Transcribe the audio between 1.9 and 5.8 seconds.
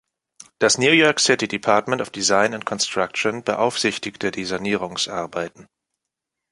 of Design and Construction beaufsichtigte die Sanierungsarbeiten.